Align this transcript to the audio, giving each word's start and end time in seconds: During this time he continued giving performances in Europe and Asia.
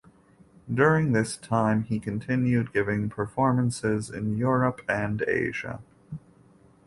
During 0.73 1.11
this 1.11 1.37
time 1.37 1.83
he 1.83 1.99
continued 1.99 2.73
giving 2.73 3.07
performances 3.07 4.09
in 4.09 4.35
Europe 4.35 4.81
and 4.89 5.21
Asia. 5.21 5.79